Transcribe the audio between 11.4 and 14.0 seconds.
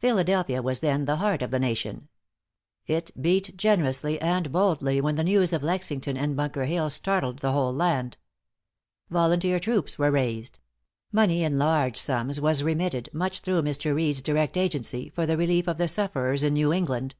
in large sums was remitted, much through Mr.